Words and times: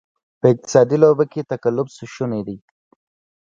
په 0.39 0.45
اقتصادي 0.53 0.97
لوبه 1.03 1.25
کې 1.31 1.47
تقلب 1.51 1.87
شونې 2.15 2.41
دی. 2.47 2.57